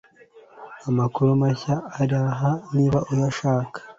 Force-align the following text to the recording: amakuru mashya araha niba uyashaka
amakuru 0.89 1.29
mashya 1.41 1.75
araha 2.01 2.51
niba 2.75 2.99
uyashaka 3.11 3.77